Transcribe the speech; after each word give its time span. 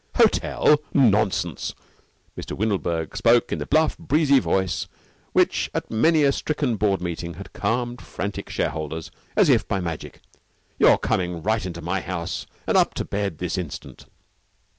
"Hotel? 0.15 0.79
Nonsense." 0.95 1.75
Mr. 2.35 2.57
Windlebird 2.57 3.15
spoke 3.15 3.51
in 3.51 3.59
the 3.59 3.67
bluff, 3.67 3.95
breezy 3.99 4.39
voice 4.39 4.87
which 5.31 5.69
at 5.75 5.91
many 5.91 6.23
a 6.23 6.31
stricken 6.31 6.75
board 6.75 7.03
meeting 7.03 7.35
had 7.35 7.53
calmed 7.53 8.01
frantic 8.01 8.49
shareholders 8.49 9.11
as 9.35 9.47
if 9.47 9.67
by 9.67 9.79
magic. 9.79 10.19
"You're 10.79 10.97
coming 10.97 11.43
right 11.43 11.63
into 11.63 11.83
my 11.83 11.99
house 12.01 12.47
and 12.65 12.77
up 12.77 12.95
to 12.95 13.05
bed 13.05 13.37
this 13.37 13.59
instant." 13.59 14.07